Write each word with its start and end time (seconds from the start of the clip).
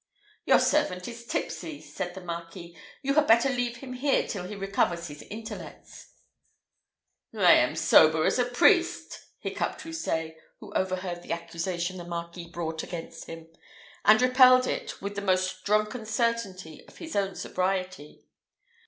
"Your 0.47 0.57
servant 0.57 1.07
is 1.07 1.27
tipsy," 1.27 1.79
said 1.79 2.15
the 2.15 2.21
Marquis; 2.21 2.75
"you 3.03 3.13
had 3.13 3.27
better 3.27 3.49
leave 3.49 3.77
him 3.77 3.93
here 3.93 4.27
till 4.27 4.45
he 4.45 4.55
recovers 4.55 5.09
his 5.09 5.21
intellects." 5.21 6.09
"I 7.37 7.51
am 7.51 7.73
as 7.73 7.81
sober 7.81 8.25
as 8.25 8.39
a 8.39 8.45
priest," 8.45 9.19
hickupped 9.37 9.81
Houssaye, 9.83 10.33
who 10.59 10.73
overheard 10.73 11.21
the 11.21 11.33
accusation 11.33 11.97
the 11.97 12.03
Marquis 12.03 12.49
brought 12.49 12.81
against 12.81 13.25
him, 13.25 13.49
and 14.03 14.19
repelled 14.23 14.65
it 14.65 15.03
with 15.03 15.13
the 15.13 15.21
most 15.21 15.63
drunken 15.65 16.07
certainty 16.07 16.83
of 16.87 16.97
his 16.97 17.15
own 17.15 17.35
sobriety. 17.35 18.25